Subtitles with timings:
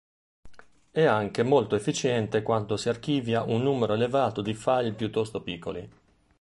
[0.89, 5.87] È anche molto efficiente quando si archivia un numero elevato di file piuttosto piccoli.